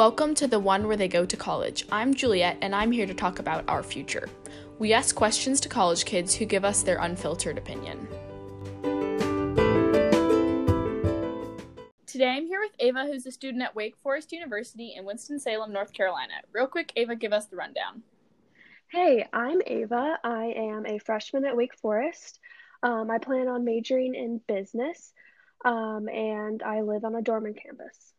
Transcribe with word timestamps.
Welcome 0.00 0.34
to 0.36 0.48
the 0.48 0.58
one 0.58 0.86
where 0.86 0.96
they 0.96 1.08
go 1.08 1.26
to 1.26 1.36
college. 1.36 1.84
I'm 1.92 2.14
Juliet, 2.14 2.56
and 2.62 2.74
I'm 2.74 2.90
here 2.90 3.04
to 3.04 3.12
talk 3.12 3.38
about 3.38 3.68
our 3.68 3.82
future. 3.82 4.30
We 4.78 4.94
ask 4.94 5.14
questions 5.14 5.60
to 5.60 5.68
college 5.68 6.06
kids 6.06 6.34
who 6.34 6.46
give 6.46 6.64
us 6.64 6.82
their 6.82 6.96
unfiltered 7.00 7.58
opinion. 7.58 8.08
Today 12.06 12.30
I'm 12.30 12.46
here 12.46 12.60
with 12.60 12.72
Ava, 12.78 13.04
who's 13.04 13.26
a 13.26 13.30
student 13.30 13.62
at 13.62 13.76
Wake 13.76 13.94
Forest 14.02 14.32
University 14.32 14.94
in 14.96 15.04
Winston-Salem, 15.04 15.70
North 15.70 15.92
Carolina. 15.92 16.32
Real 16.50 16.66
quick, 16.66 16.94
Ava, 16.96 17.14
give 17.14 17.34
us 17.34 17.44
the 17.48 17.56
rundown. 17.56 18.02
Hey, 18.90 19.28
I'm 19.34 19.60
Ava. 19.66 20.18
I 20.24 20.54
am 20.56 20.86
a 20.86 20.98
freshman 20.98 21.44
at 21.44 21.58
Wake 21.58 21.76
Forest. 21.76 22.40
Um, 22.82 23.10
I 23.10 23.18
plan 23.18 23.48
on 23.48 23.66
majoring 23.66 24.14
in 24.14 24.40
business, 24.48 25.12
um, 25.66 26.08
and 26.08 26.62
I 26.62 26.80
live 26.80 27.04
on 27.04 27.14
a 27.16 27.20
Dorman 27.20 27.52
campus. 27.52 28.14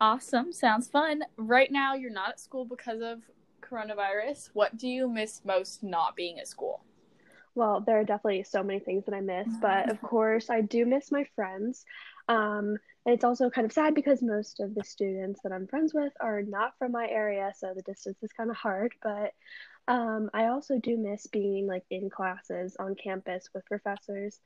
Awesome. 0.00 0.52
Sounds 0.52 0.88
fun. 0.88 1.22
Right 1.36 1.70
now, 1.70 1.94
you're 1.94 2.10
not 2.10 2.30
at 2.30 2.40
school 2.40 2.64
because 2.64 3.02
of 3.02 3.20
coronavirus. 3.60 4.50
What 4.54 4.78
do 4.78 4.88
you 4.88 5.08
miss 5.08 5.42
most 5.44 5.82
not 5.82 6.16
being 6.16 6.38
at 6.38 6.48
school? 6.48 6.82
Well, 7.54 7.80
there 7.80 7.98
are 7.98 8.04
definitely 8.04 8.44
so 8.44 8.62
many 8.62 8.78
things 8.78 9.04
that 9.04 9.14
I 9.14 9.20
miss, 9.20 9.48
but 9.60 9.90
of 9.90 10.00
course, 10.00 10.48
I 10.50 10.62
do 10.62 10.86
miss 10.86 11.10
my 11.10 11.24
friends. 11.34 11.84
Um, 12.28 12.78
and 13.04 13.14
it's 13.14 13.24
also 13.24 13.50
kind 13.50 13.64
of 13.64 13.72
sad 13.72 13.94
because 13.94 14.22
most 14.22 14.60
of 14.60 14.74
the 14.74 14.84
students 14.84 15.40
that 15.42 15.52
I'm 15.52 15.66
friends 15.66 15.92
with 15.92 16.12
are 16.20 16.42
not 16.42 16.78
from 16.78 16.92
my 16.92 17.08
area, 17.08 17.52
so 17.56 17.72
the 17.74 17.82
distance 17.82 18.18
is 18.22 18.32
kind 18.32 18.50
of 18.50 18.56
hard. 18.56 18.94
But 19.02 19.32
um, 19.88 20.30
I 20.32 20.46
also 20.46 20.78
do 20.78 20.96
miss 20.96 21.26
being 21.26 21.66
like 21.66 21.84
in 21.90 22.08
classes 22.08 22.76
on 22.78 22.94
campus 22.94 23.50
with 23.52 23.66
professors. 23.66 24.40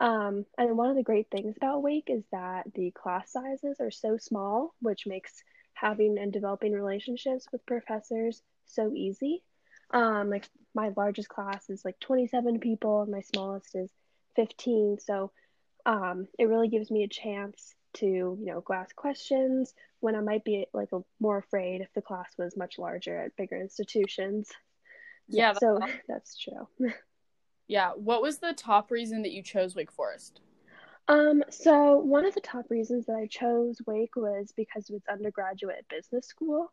Um, 0.00 0.46
and 0.58 0.76
one 0.76 0.90
of 0.90 0.96
the 0.96 1.02
great 1.02 1.28
things 1.30 1.56
about 1.56 1.82
Wake 1.82 2.08
is 2.08 2.24
that 2.32 2.64
the 2.74 2.90
class 2.90 3.30
sizes 3.30 3.76
are 3.80 3.90
so 3.90 4.16
small, 4.16 4.74
which 4.80 5.06
makes 5.06 5.42
having 5.74 6.18
and 6.18 6.32
developing 6.32 6.72
relationships 6.72 7.46
with 7.52 7.64
professors 7.66 8.42
so 8.66 8.92
easy. 8.94 9.42
Um, 9.90 10.30
like 10.30 10.48
my 10.74 10.90
largest 10.96 11.28
class 11.28 11.68
is 11.70 11.84
like 11.84 12.00
27 12.00 12.60
people, 12.60 13.02
and 13.02 13.12
my 13.12 13.20
smallest 13.20 13.74
is 13.74 13.90
15. 14.36 14.98
So 15.00 15.30
um, 15.84 16.28
it 16.38 16.46
really 16.46 16.68
gives 16.68 16.90
me 16.90 17.04
a 17.04 17.08
chance 17.08 17.74
to, 17.94 18.06
you 18.06 18.46
know, 18.46 18.60
go 18.60 18.74
ask 18.74 18.94
questions 18.96 19.74
when 20.00 20.16
I 20.16 20.20
might 20.20 20.44
be 20.44 20.66
like 20.72 20.92
a, 20.92 21.00
more 21.20 21.38
afraid 21.38 21.82
if 21.82 21.92
the 21.94 22.02
class 22.02 22.30
was 22.38 22.56
much 22.56 22.78
larger 22.78 23.18
at 23.18 23.36
bigger 23.36 23.56
institutions. 23.56 24.50
Yeah, 25.28 25.48
that's 25.48 25.60
so 25.60 25.76
awesome. 25.82 26.00
that's 26.08 26.38
true. 26.38 26.68
Yeah. 27.72 27.92
What 27.92 28.20
was 28.20 28.36
the 28.36 28.52
top 28.52 28.90
reason 28.90 29.22
that 29.22 29.32
you 29.32 29.42
chose 29.42 29.74
Wake 29.74 29.90
Forest? 29.90 30.40
Um, 31.08 31.42
so 31.48 31.96
one 31.96 32.26
of 32.26 32.34
the 32.34 32.42
top 32.42 32.66
reasons 32.68 33.06
that 33.06 33.16
I 33.16 33.26
chose 33.28 33.80
Wake 33.86 34.14
was 34.14 34.52
because 34.54 34.90
of 34.90 34.96
its 34.96 35.08
undergraduate 35.08 35.86
business 35.88 36.26
school. 36.26 36.70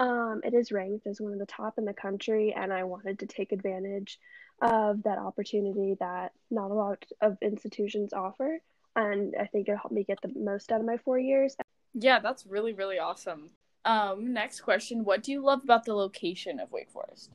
Um, 0.00 0.40
it 0.42 0.52
is 0.52 0.72
ranked 0.72 1.06
as 1.06 1.20
one 1.20 1.32
of 1.32 1.38
the 1.38 1.46
top 1.46 1.78
in 1.78 1.84
the 1.84 1.92
country, 1.92 2.52
and 2.52 2.72
I 2.72 2.82
wanted 2.82 3.20
to 3.20 3.26
take 3.26 3.52
advantage 3.52 4.18
of 4.60 5.04
that 5.04 5.18
opportunity 5.18 5.94
that 6.00 6.32
not 6.50 6.72
a 6.72 6.74
lot 6.74 7.04
of 7.20 7.38
institutions 7.40 8.12
offer. 8.12 8.58
And 8.96 9.36
I 9.40 9.46
think 9.46 9.68
it 9.68 9.76
helped 9.76 9.92
me 9.92 10.02
get 10.02 10.18
the 10.22 10.32
most 10.34 10.72
out 10.72 10.80
of 10.80 10.86
my 10.86 10.96
four 10.96 11.20
years. 11.20 11.54
Yeah, 11.94 12.18
that's 12.18 12.46
really, 12.46 12.72
really 12.72 12.98
awesome. 12.98 13.50
Um, 13.84 14.32
next 14.32 14.62
question. 14.62 15.04
What 15.04 15.22
do 15.22 15.30
you 15.30 15.40
love 15.40 15.62
about 15.62 15.84
the 15.84 15.94
location 15.94 16.58
of 16.58 16.72
Wake 16.72 16.90
Forest? 16.90 17.30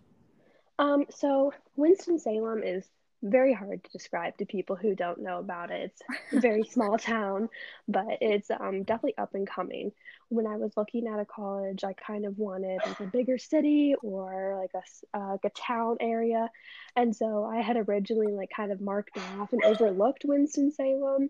Um, 0.78 1.06
so 1.10 1.54
Winston-Salem 1.78 2.64
is 2.64 2.86
very 3.24 3.54
hard 3.54 3.84
to 3.84 3.92
describe 3.92 4.38
to 4.38 4.46
people 4.46 4.76
who 4.76 4.96
don't 4.96 5.22
know 5.22 5.40
about 5.40 5.72
it. 5.72 5.92
It's 5.92 6.34
a 6.34 6.40
very 6.40 6.64
small 6.72 6.98
town, 6.98 7.50
but 7.88 8.18
it's 8.22 8.52
um, 8.52 8.84
definitely 8.84 9.18
up 9.18 9.34
and 9.34 9.48
coming. 9.48 9.92
When 10.30 10.46
I 10.46 10.58
was 10.58 10.72
looking 10.78 11.08
at 11.08 11.20
a 11.20 11.26
college, 11.26 11.84
I 11.84 11.94
kind 11.94 12.26
of 12.26 12.38
wanted 12.38 12.80
like 12.86 13.00
a 13.00 13.06
bigger 13.06 13.38
city 13.38 13.96
or 14.02 14.60
like 14.62 14.72
a, 15.14 15.18
uh, 15.18 15.32
like 15.32 15.46
a 15.46 15.50
town 15.50 15.98
area. 16.00 16.50
And 16.96 17.16
so 17.16 17.46
I 17.46 17.62
had 17.62 17.78
originally 17.78 18.34
like 18.34 18.50
kind 18.56 18.72
of 18.72 18.82
marked 18.82 19.18
off 19.18 19.54
and 19.54 19.64
overlooked 19.64 20.24
Winston-Salem 20.26 21.30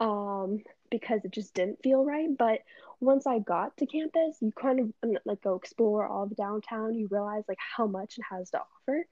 um, 0.00 0.62
because 0.90 1.24
it 1.24 1.32
just 1.32 1.54
didn't 1.54 1.82
feel 1.82 2.04
right. 2.04 2.28
But 2.36 2.60
once 3.00 3.26
I 3.26 3.38
got 3.38 3.76
to 3.78 3.86
campus, 3.86 4.36
you 4.40 4.52
kind 4.52 4.80
of 4.80 5.16
like 5.24 5.42
go 5.42 5.54
explore 5.56 6.06
all 6.06 6.24
of 6.24 6.36
downtown. 6.36 6.94
You 6.94 7.08
realize 7.10 7.44
like 7.48 7.58
how 7.58 7.86
much 7.86 8.18
it 8.18 8.24
has 8.30 8.50
to 8.50 8.60
offer. 8.60 9.06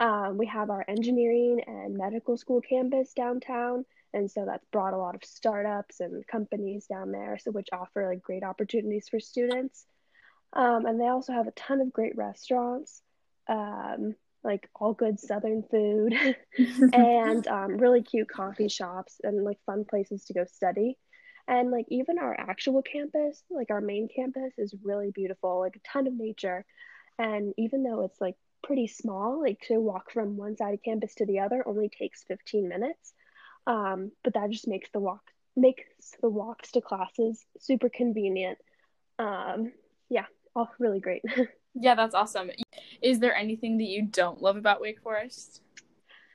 Um, 0.00 0.38
we 0.38 0.46
have 0.46 0.70
our 0.70 0.84
engineering 0.88 1.62
and 1.66 1.96
medical 1.96 2.36
school 2.36 2.60
campus 2.60 3.12
downtown, 3.12 3.84
and 4.14 4.30
so 4.30 4.44
that's 4.46 4.64
brought 4.72 4.94
a 4.94 4.98
lot 4.98 5.14
of 5.14 5.24
startups 5.24 6.00
and 6.00 6.26
companies 6.26 6.86
down 6.86 7.12
there, 7.12 7.38
so 7.38 7.50
which 7.50 7.68
offer 7.72 8.06
like 8.08 8.22
great 8.22 8.42
opportunities 8.42 9.08
for 9.08 9.20
students. 9.20 9.86
Um, 10.54 10.86
and 10.86 11.00
they 11.00 11.08
also 11.08 11.32
have 11.32 11.46
a 11.46 11.52
ton 11.52 11.80
of 11.80 11.92
great 11.92 12.16
restaurants, 12.16 13.02
um, 13.48 14.14
like 14.44 14.68
all 14.74 14.92
good 14.92 15.18
Southern 15.18 15.62
food, 15.62 16.14
and 16.92 17.46
um, 17.46 17.78
really 17.78 18.02
cute 18.02 18.28
coffee 18.28 18.68
shops 18.68 19.20
and 19.22 19.44
like 19.44 19.58
fun 19.66 19.84
places 19.84 20.24
to 20.26 20.34
go 20.34 20.44
study. 20.44 20.98
And 21.48 21.70
like 21.70 21.86
even 21.88 22.18
our 22.18 22.38
actual 22.38 22.82
campus, 22.82 23.42
like 23.50 23.70
our 23.70 23.80
main 23.80 24.08
campus, 24.14 24.52
is 24.58 24.74
really 24.84 25.10
beautiful, 25.10 25.60
like 25.60 25.76
a 25.76 25.80
ton 25.80 26.06
of 26.06 26.14
nature. 26.14 26.64
And 27.18 27.52
even 27.58 27.82
though 27.82 28.02
it's 28.04 28.20
like 28.20 28.36
pretty 28.62 28.86
small, 28.86 29.40
like 29.40 29.60
to 29.68 29.80
walk 29.80 30.10
from 30.10 30.36
one 30.36 30.56
side 30.56 30.74
of 30.74 30.82
campus 30.82 31.14
to 31.16 31.26
the 31.26 31.40
other 31.40 31.66
only 31.66 31.88
takes 31.88 32.22
15 32.24 32.68
minutes. 32.68 33.12
Um, 33.66 34.12
but 34.24 34.34
that 34.34 34.50
just 34.50 34.68
makes 34.68 34.90
the 34.90 35.00
walk 35.00 35.22
makes 35.54 35.84
the 36.22 36.30
walks 36.30 36.72
to 36.72 36.80
classes 36.80 37.44
super 37.58 37.88
convenient. 37.88 38.58
Um, 39.18 39.72
yeah, 40.08 40.24
all 40.54 40.70
really 40.78 41.00
great. 41.00 41.22
Yeah, 41.74 41.94
that's 41.94 42.14
awesome. 42.14 42.50
Is 43.00 43.18
there 43.18 43.34
anything 43.34 43.78
that 43.78 43.84
you 43.84 44.02
don't 44.02 44.42
love 44.42 44.56
about 44.56 44.80
Wake 44.80 45.00
Forest? 45.00 45.62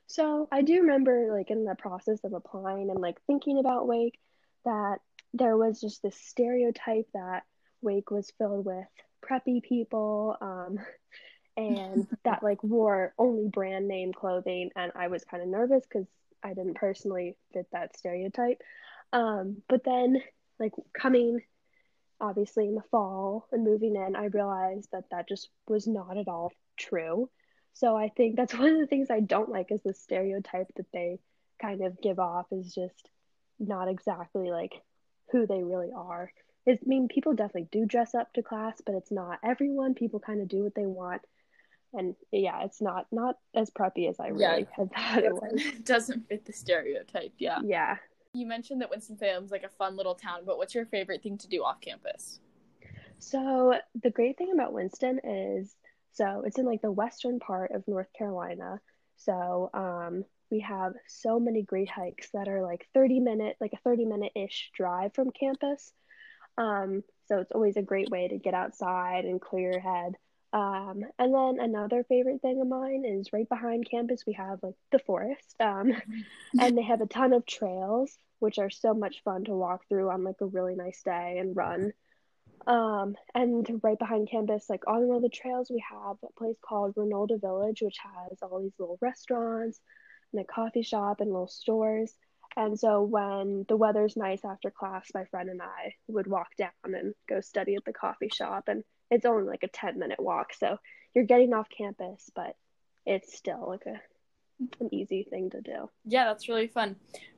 So 0.08 0.48
I 0.52 0.62
do 0.62 0.82
remember 0.82 1.30
like 1.32 1.52
in 1.52 1.66
the 1.66 1.76
process 1.76 2.24
of 2.24 2.34
applying 2.34 2.90
and 2.90 3.00
like 3.00 3.18
thinking 3.28 3.60
about 3.60 3.88
Wake 3.88 4.18
that 4.66 4.98
there 5.34 5.58
was 5.58 5.80
just 5.80 6.02
this 6.02 6.16
stereotype 6.16 7.08
that 7.14 7.44
Wake 7.82 8.10
was 8.10 8.32
filled 8.38 8.66
with 8.66 8.88
preppy 9.24 9.62
people, 9.62 10.36
um, 10.42 10.80
and 11.58 12.08
that 12.24 12.44
like 12.44 12.64
wore 12.64 13.14
only 13.18 13.50
brand 13.50 13.88
name 13.88 14.14
clothing, 14.14 14.70
and 14.76 14.92
I 14.96 15.08
was 15.08 15.26
kind 15.26 15.44
of 15.44 15.50
nervous 15.50 15.84
because 15.84 16.08
I 16.44 16.54
didn't 16.54 16.76
personally 16.76 17.36
fit 17.54 17.68
that 17.72 17.98
stereotype. 17.98 18.62
Um, 19.12 19.64
but 19.68 19.84
then 19.84 20.22
like 20.60 20.74
coming 20.94 21.42
obviously 22.20 22.68
in 22.68 22.76
the 22.76 22.84
fall 22.90 23.48
and 23.52 23.64
moving 23.64 23.96
in, 23.96 24.16
I 24.16 24.26
realized 24.26 24.90
that 24.92 25.10
that 25.12 25.28
just 25.28 25.50
was 25.68 25.88
not 25.88 26.18
at 26.18 26.28
all 26.28 26.52
true. 26.78 27.30
So 27.74 27.96
I 27.96 28.10
think 28.10 28.36
that's 28.36 28.54
one 28.58 28.70
of 28.70 28.80
the 28.80 28.88
things 28.88 29.10
I 29.10 29.20
don't 29.20 29.50
like 29.50 29.72
is 29.72 29.82
the 29.84 29.94
stereotype 29.94 30.68
that 30.76 30.92
they 30.94 31.20
kind 31.62 31.82
of 31.82 32.02
give 32.02 32.20
off 32.20 32.46
is 32.52 32.74
just 32.74 33.10
not 33.60 33.88
exactly 33.88 34.52
like 34.52 34.74
who 35.32 35.48
they 35.48 35.64
really 35.64 35.92
are. 35.96 36.32
I 36.68 36.78
mean, 36.86 37.08
people 37.08 37.34
definitely 37.34 37.70
do 37.72 37.86
dress 37.86 38.14
up 38.14 38.34
to 38.34 38.44
class, 38.44 38.82
but 38.86 38.96
it's 38.96 39.12
not 39.12 39.40
everyone. 39.44 39.94
People 39.94 40.20
kind 40.20 40.42
of 40.42 40.50
do 40.50 40.64
what 40.64 40.76
they 40.76 40.86
want, 40.86 41.22
and 41.94 42.16
yeah, 42.32 42.64
it's 42.64 42.82
not 42.82 43.08
not 43.12 43.38
as 43.56 43.70
preppy 43.70 44.10
as 44.10 44.20
I 44.20 44.28
Yeah. 44.28 44.52
really 44.52 44.68
had 44.76 44.92
thought 44.94 45.24
it 45.24 45.34
was. 45.34 45.54
It 45.56 45.86
doesn't 45.86 46.28
fit 46.28 46.46
the 46.46 46.54
stereotype, 46.54 47.34
yeah. 47.38 47.60
Yeah. 47.64 47.98
You 48.34 48.46
mentioned 48.46 48.82
that 48.82 48.90
Winston-Salem's 48.90 49.52
like 49.52 49.64
a 49.64 49.70
fun 49.70 49.96
little 49.96 50.14
town, 50.14 50.42
but 50.46 50.58
what's 50.58 50.76
your 50.76 50.86
favorite 50.86 51.24
thing 51.24 51.38
to 51.40 51.48
do 51.48 51.64
off 51.64 51.82
campus? 51.82 52.40
So 53.20 53.74
the 54.04 54.12
great 54.12 54.38
thing 54.38 54.52
about 54.54 54.74
Winston 54.74 55.20
is 55.24 55.76
so 56.14 56.44
it's 56.46 56.58
in 56.58 56.66
like 56.66 56.82
the 56.82 56.92
western 56.92 57.40
part 57.40 57.72
of 57.72 57.88
North 57.88 58.12
Carolina. 58.18 58.80
So 59.16 59.70
um 59.74 60.24
we 60.52 60.60
have 60.62 60.94
so 61.08 61.40
many 61.40 61.62
great 61.64 61.90
hikes 61.90 62.30
that 62.34 62.48
are 62.48 62.62
like 62.62 62.88
30 62.94 63.20
minute 63.20 63.56
like 63.60 63.74
a 63.74 63.78
30 63.84 64.06
minute 64.06 64.32
ish 64.36 64.70
drive 64.76 65.14
from 65.16 65.32
campus. 65.32 65.92
Um 66.58 67.04
so 67.28 67.40
it's 67.40 67.52
always 67.52 67.76
a 67.78 67.82
great 67.82 68.10
way 68.10 68.28
to 68.28 68.38
get 68.38 68.54
outside 68.54 69.26
and 69.26 69.42
clear 69.42 69.72
your 69.72 69.80
head. 69.82 70.14
Um 70.58 71.04
and 71.20 71.34
then 71.34 71.60
another 71.60 72.04
favorite 72.04 72.42
thing 72.42 72.62
of 72.62 72.68
mine 72.68 73.04
is 73.06 73.32
right 73.32 73.48
behind 73.48 73.90
campus 73.90 74.24
we 74.26 74.34
have 74.34 74.60
like 74.64 74.76
the 74.92 75.00
forest. 75.00 75.56
Um 75.60 75.94
and 76.60 76.78
they 76.78 76.84
have 76.84 77.02
a 77.02 77.08
ton 77.08 77.34
of 77.34 77.46
trails 77.46 78.18
which 78.40 78.60
are 78.60 78.70
so 78.70 78.94
much 78.94 79.24
fun 79.24 79.44
to 79.46 79.52
walk 79.52 79.88
through 79.88 80.10
on 80.10 80.24
like 80.24 80.42
a 80.42 80.46
really 80.46 80.76
nice 80.76 81.02
day 81.04 81.38
and 81.40 81.56
run. 81.56 81.92
Um, 82.68 83.16
and 83.34 83.66
right 83.82 83.98
behind 83.98 84.30
campus, 84.30 84.70
like 84.70 84.84
on 84.88 85.08
one 85.08 85.18
of 85.18 85.24
the 85.24 85.30
trails, 85.30 85.72
we 85.72 85.84
have 85.90 86.18
a 86.24 86.34
place 86.38 86.58
called 86.62 86.96
Reynolda 86.96 87.40
Village, 87.40 87.82
which 87.82 87.98
has 88.04 88.38
all 88.42 88.62
these 88.62 88.76
little 88.78 89.00
restaurants 89.02 89.80
and 90.34 90.42
a 90.42 90.46
coffee 90.46 90.84
shop 90.84 91.22
and 91.22 91.32
little 91.32 91.48
stores. 91.48 92.14
And 92.56 92.78
so 92.80 93.04
when 93.04 93.66
the 93.68 93.78
weather's 93.78 94.18
nice 94.18 94.44
after 94.44 94.70
class, 94.70 95.08
my 95.14 95.26
friend 95.26 95.50
and 95.50 95.62
I 95.62 95.94
would 96.08 96.28
walk 96.28 96.50
down 96.58 96.72
and 96.84 97.14
go 97.30 97.40
study 97.40 97.76
at 97.76 97.86
the 97.86 97.94
coffee 97.94 98.30
shop. 98.34 98.66
And 98.68 98.84
it's 99.10 99.26
only 99.26 99.44
like 99.44 99.64
a 99.64 99.68
10 99.68 100.00
minute 100.00 100.20
walk. 100.20 100.54
So 100.54 100.80
you're 101.14 101.26
getting 101.26 101.54
off 101.54 101.68
campus, 101.70 102.30
but 102.36 102.56
it's 103.06 103.36
still 103.36 103.66
like 103.68 103.86
a 103.86 104.00
an 104.80 104.94
easy 104.94 105.24
thing 105.24 105.52
to 105.52 105.62
do. 105.62 105.90
Yeah, 106.06 106.26
that's 106.26 106.50
really 106.50 106.68
fun. 106.68 106.96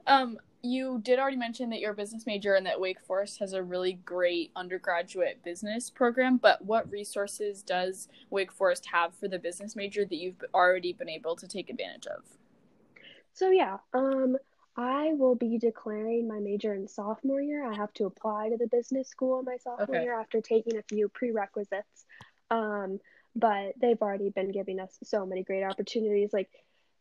Um, 0.08 0.38
you 0.62 1.00
did 1.04 1.20
already 1.20 1.38
mention 1.38 1.70
that 1.70 1.80
you're 1.80 1.92
a 1.92 1.96
business 1.96 2.26
major 2.26 2.56
and 2.56 2.66
that 2.66 2.80
Wake 2.80 3.00
Forest 3.02 3.40
has 3.40 3.54
a 3.54 3.64
really 3.64 3.94
great 3.94 4.52
undergraduate 4.56 5.44
business 5.44 5.90
program, 5.90 6.38
but 6.38 6.64
what 6.64 6.92
resources 6.92 7.62
does 7.62 8.10
Wake 8.30 8.52
Forest 8.52 8.88
have 8.92 9.14
for 9.16 9.28
the 9.28 9.40
business 9.40 9.76
major 9.76 10.06
that 10.06 10.16
you've 10.16 10.44
already 10.54 10.94
been 10.94 11.10
able 11.10 11.36
to 11.38 11.48
take 11.48 11.70
advantage 11.70 12.08
of? 12.08 12.24
So 13.34 13.52
yeah, 13.52 13.78
um 13.94 14.38
I 14.80 15.12
will 15.14 15.36
be 15.36 15.58
declaring 15.58 16.26
my 16.30 16.40
major 16.40 16.74
in 16.74 16.88
sophomore 16.88 17.42
year. 17.42 17.70
I 17.70 17.76
have 17.76 17.92
to 17.96 18.06
apply 18.06 18.48
to 18.50 18.58
the 18.58 18.68
business 18.68 19.10
school 19.10 19.40
in 19.40 19.46
my 19.46 19.58
sophomore 19.58 19.98
Okay. 19.98 20.04
year 20.06 20.18
after 20.18 20.40
taking 20.40 20.78
a 20.78 20.84
few 20.84 21.10
prerequisites. 21.10 22.06
Um, 22.50 23.02
but 23.36 23.74
they've 23.82 24.02
already 24.02 24.30
been 24.30 24.54
giving 24.54 24.80
us 24.80 24.98
so 25.04 25.26
many 25.26 25.44
great 25.44 25.64
opportunities. 25.64 26.32
Like 26.32 26.50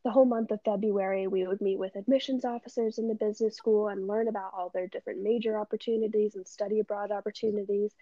the 0.05 0.11
whole 0.11 0.25
month 0.25 0.51
of 0.51 0.61
February, 0.65 1.29
we 1.29 1.47
would 1.47 1.61
meet 1.61 1.79
with 1.79 1.95
admissions 1.95 2.45
officers 2.45 2.99
in 2.99 3.07
the 3.07 3.15
business 3.15 3.55
school 3.55 3.87
and 3.87 4.09
learn 4.09 4.27
about 4.27 4.55
all 4.55 4.71
their 4.75 4.89
different 4.89 5.23
major 5.23 5.57
opportunities 5.57 6.35
and 6.35 6.49
study 6.49 6.81
abroad 6.81 7.13
opportunities 7.13 7.95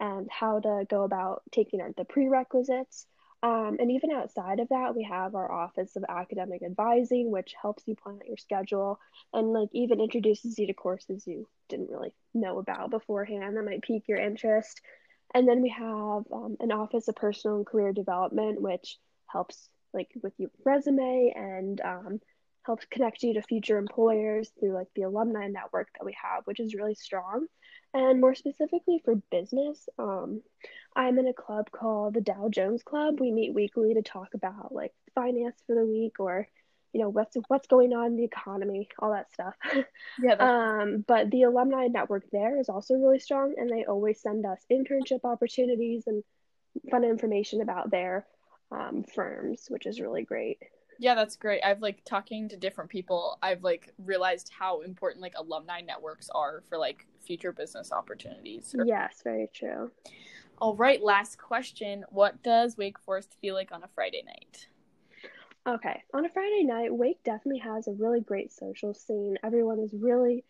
and 0.00 0.28
how 0.28 0.58
to 0.58 0.84
go 0.90 1.04
about 1.04 1.44
taking 1.52 1.80
the 1.96 2.04
prerequisites. 2.04 3.06
Um, 3.42 3.78
and 3.80 3.90
even 3.90 4.10
outside 4.10 4.60
of 4.60 4.68
that, 4.68 4.94
we 4.94 5.04
have 5.04 5.34
our 5.34 5.50
Office 5.50 5.96
of 5.96 6.04
Academic 6.08 6.62
Advising, 6.62 7.30
which 7.30 7.54
helps 7.60 7.82
you 7.86 7.96
plan 7.96 8.16
out 8.16 8.28
your 8.28 8.36
schedule 8.36 9.00
and 9.32 9.52
like 9.52 9.70
even 9.72 10.00
introduces 10.00 10.58
you 10.58 10.66
to 10.66 10.74
courses 10.74 11.26
you 11.26 11.48
didn't 11.68 11.90
really 11.90 12.12
know 12.34 12.58
about 12.58 12.90
beforehand 12.90 13.56
that 13.56 13.64
might 13.64 13.82
pique 13.82 14.08
your 14.08 14.18
interest. 14.18 14.82
And 15.32 15.48
then 15.48 15.62
we 15.62 15.70
have 15.70 16.24
um, 16.32 16.56
an 16.60 16.72
Office 16.72 17.08
of 17.08 17.16
Personal 17.16 17.58
and 17.58 17.66
Career 17.66 17.92
Development, 17.92 18.60
which 18.60 18.98
helps 19.26 19.70
like 19.94 20.10
with 20.22 20.34
your 20.38 20.50
resume 20.64 21.32
and 21.34 21.80
um, 21.80 22.20
helps 22.70 22.86
connect 22.88 23.24
you 23.24 23.34
to 23.34 23.42
future 23.42 23.78
employers 23.78 24.52
through 24.60 24.72
like 24.72 24.86
the 24.94 25.02
alumni 25.02 25.48
network 25.48 25.88
that 25.98 26.04
we 26.04 26.14
have, 26.22 26.46
which 26.46 26.60
is 26.60 26.72
really 26.72 26.94
strong. 26.94 27.46
And 27.92 28.20
more 28.20 28.36
specifically 28.36 29.02
for 29.04 29.16
business, 29.32 29.88
um, 29.98 30.40
I'm 30.94 31.18
in 31.18 31.26
a 31.26 31.32
club 31.32 31.72
called 31.72 32.14
the 32.14 32.20
Dow 32.20 32.48
Jones 32.48 32.84
Club. 32.84 33.18
We 33.18 33.32
meet 33.32 33.52
weekly 33.52 33.94
to 33.94 34.02
talk 34.02 34.34
about 34.34 34.72
like 34.72 34.92
finance 35.16 35.60
for 35.66 35.74
the 35.74 35.84
week 35.84 36.20
or 36.20 36.46
you 36.92 37.00
know 37.00 37.08
what's 37.08 37.36
what's 37.48 37.66
going 37.66 37.92
on 37.92 38.06
in 38.06 38.16
the 38.16 38.24
economy, 38.24 38.88
all 39.00 39.10
that 39.10 39.32
stuff. 39.32 39.54
Yeah, 40.22 40.34
um, 40.34 41.04
but 41.08 41.28
the 41.32 41.42
alumni 41.42 41.88
network 41.88 42.22
there 42.30 42.60
is 42.60 42.68
also 42.68 42.94
really 42.94 43.18
strong, 43.18 43.54
and 43.56 43.68
they 43.68 43.84
always 43.84 44.20
send 44.20 44.46
us 44.46 44.60
internship 44.70 45.24
opportunities 45.24 46.04
and 46.06 46.22
fun 46.88 47.02
information 47.02 47.62
about 47.62 47.90
their 47.90 48.26
um, 48.70 49.02
firms, 49.02 49.66
which 49.68 49.86
is 49.86 50.00
really 50.00 50.22
great. 50.22 50.58
Yeah, 51.00 51.14
that's 51.14 51.34
great. 51.34 51.62
I've 51.64 51.80
like 51.80 52.04
talking 52.04 52.46
to 52.50 52.58
different 52.58 52.90
people, 52.90 53.38
I've 53.42 53.64
like 53.64 53.94
realized 54.04 54.52
how 54.56 54.82
important 54.82 55.22
like 55.22 55.32
alumni 55.34 55.80
networks 55.80 56.28
are 56.34 56.62
for 56.68 56.76
like 56.76 57.06
future 57.26 57.52
business 57.52 57.90
opportunities. 57.90 58.74
Yes, 58.84 59.22
very 59.24 59.48
true. 59.54 59.90
All 60.58 60.76
right, 60.76 61.02
last 61.02 61.38
question. 61.38 62.04
What 62.10 62.42
does 62.42 62.76
Wake 62.76 62.98
Forest 62.98 63.34
feel 63.40 63.54
like 63.54 63.72
on 63.72 63.82
a 63.82 63.88
Friday 63.94 64.22
night? 64.26 64.68
Okay, 65.66 66.02
on 66.12 66.26
a 66.26 66.28
Friday 66.28 66.64
night, 66.64 66.94
Wake 66.94 67.24
definitely 67.24 67.60
has 67.60 67.88
a 67.88 67.92
really 67.92 68.20
great 68.20 68.52
social 68.52 68.92
scene. 68.92 69.38
Everyone 69.42 69.80
is 69.80 69.94
really 69.94 70.44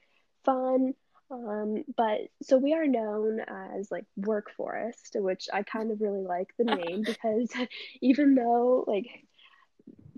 fun. 0.45 0.95
Um, 1.31 1.85
but 1.97 2.23
so 2.43 2.59
we 2.59 2.75
are 2.75 2.89
known 2.89 3.39
as 3.39 3.89
like 3.93 4.05
Work 4.17 4.51
Forest, 4.57 5.15
which 5.15 5.47
I 5.53 5.63
kind 5.63 5.93
of 5.93 6.01
really 6.01 6.25
like 6.25 6.49
the 6.59 6.65
name 6.65 7.03
because 7.07 7.53
even 8.01 8.35
though 8.35 8.85
like 8.89 9.07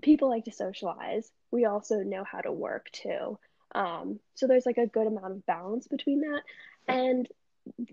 people 0.03 0.29
like 0.29 0.45
to 0.45 0.51
socialize, 0.51 1.31
we 1.51 1.65
also 1.65 2.03
know 2.03 2.23
how 2.23 2.41
to 2.41 2.51
work 2.51 2.89
too. 2.91 3.39
Um, 3.73 4.19
so 4.35 4.45
there's 4.45 4.65
like 4.65 4.77
a 4.77 4.87
good 4.87 5.07
amount 5.07 5.31
of 5.31 5.45
balance 5.45 5.87
between 5.87 6.21
that 6.21 6.41
and 6.87 7.27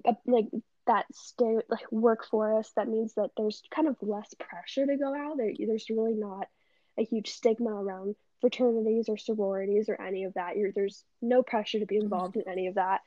uh, 0.05 0.13
like 0.27 0.47
that 0.87 1.07
stay 1.13 1.59
like 1.69 1.91
work 1.91 2.27
forest. 2.27 2.73
That 2.77 2.89
means 2.89 3.15
that 3.15 3.31
there's 3.37 3.63
kind 3.75 3.89
of 3.89 3.97
less 4.03 4.35
pressure 4.39 4.87
to 4.87 4.97
go 4.97 5.15
out. 5.15 5.37
There, 5.39 5.53
there's 5.59 5.89
really 5.89 6.15
not 6.15 6.49
a 6.99 7.05
huge 7.05 7.31
stigma 7.31 7.71
around 7.71 8.17
fraternities 8.41 9.09
or 9.09 9.17
sororities 9.17 9.89
or 9.89 10.01
any 10.01 10.25
of 10.25 10.35
that. 10.35 10.57
You're, 10.57 10.73
there's 10.73 11.05
no 11.23 11.43
pressure 11.43 11.79
to 11.79 11.87
be 11.87 11.97
involved 11.97 12.37
in 12.37 12.49
any 12.49 12.67
of 12.67 12.75
that. 12.75 13.01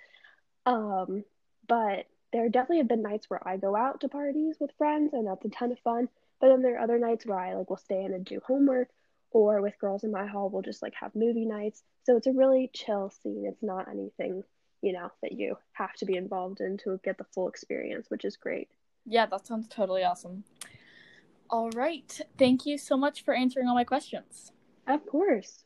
Um, 0.65 1.23
but 1.67 2.05
there 2.31 2.49
definitely 2.49 2.77
have 2.77 2.87
been 2.87 3.01
nights 3.01 3.29
where 3.29 3.45
I 3.47 3.57
go 3.57 3.75
out 3.75 4.01
to 4.01 4.09
parties 4.09 4.57
with 4.59 4.71
friends, 4.77 5.13
and 5.13 5.27
that's 5.27 5.45
a 5.45 5.49
ton 5.49 5.71
of 5.71 5.79
fun. 5.79 6.09
But 6.43 6.49
then 6.49 6.61
there 6.61 6.75
are 6.75 6.83
other 6.83 6.99
nights 6.99 7.25
where 7.25 7.39
I 7.39 7.53
like 7.53 7.69
will 7.69 7.77
stay 7.77 8.03
in 8.03 8.13
and 8.13 8.25
do 8.25 8.41
homework, 8.45 8.89
or 9.31 9.61
with 9.61 9.79
girls 9.79 10.03
in 10.03 10.11
my 10.11 10.27
hall, 10.27 10.49
we'll 10.49 10.61
just 10.61 10.81
like 10.81 10.93
have 10.99 11.15
movie 11.15 11.45
nights. 11.45 11.83
So 12.03 12.17
it's 12.17 12.27
a 12.27 12.33
really 12.33 12.69
chill 12.73 13.11
scene. 13.11 13.45
It's 13.47 13.63
not 13.63 13.87
anything, 13.89 14.43
you 14.81 14.91
know, 14.91 15.09
that 15.21 15.31
you 15.31 15.55
have 15.71 15.93
to 15.93 16.05
be 16.05 16.17
involved 16.17 16.59
in 16.59 16.75
to 16.79 16.99
get 17.01 17.17
the 17.17 17.23
full 17.33 17.47
experience, 17.47 18.07
which 18.09 18.25
is 18.25 18.35
great. 18.35 18.67
Yeah, 19.05 19.25
that 19.27 19.47
sounds 19.47 19.69
totally 19.69 20.03
awesome. 20.03 20.43
All 21.49 21.69
right. 21.69 22.19
Thank 22.37 22.65
you 22.65 22.77
so 22.77 22.97
much 22.97 23.23
for 23.23 23.33
answering 23.33 23.69
all 23.69 23.75
my 23.75 23.85
questions. 23.85 24.51
Of 24.85 25.05
course. 25.05 25.63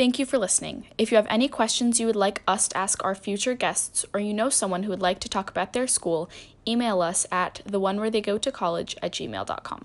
Thank 0.00 0.18
you 0.18 0.24
for 0.24 0.38
listening. 0.38 0.86
If 0.96 1.12
you 1.12 1.16
have 1.16 1.26
any 1.28 1.46
questions 1.46 2.00
you 2.00 2.06
would 2.06 2.16
like 2.16 2.40
us 2.48 2.68
to 2.68 2.78
ask 2.78 3.04
our 3.04 3.14
future 3.14 3.52
guests, 3.52 4.06
or 4.14 4.20
you 4.20 4.32
know 4.32 4.48
someone 4.48 4.84
who 4.84 4.88
would 4.88 5.02
like 5.02 5.20
to 5.20 5.28
talk 5.28 5.50
about 5.50 5.74
their 5.74 5.86
school, 5.86 6.30
email 6.66 7.02
us 7.02 7.26
at 7.30 7.60
the 7.66 7.78
one 7.78 8.00
where 8.00 8.08
they 8.08 8.22
go 8.22 8.38
to 8.38 8.50
college 8.50 8.96
at 9.02 9.12
gmail.com. 9.12 9.84